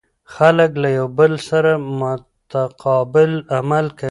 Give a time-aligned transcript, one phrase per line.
[0.35, 3.99] خلک له یو بل سره متقابل عمل کوي.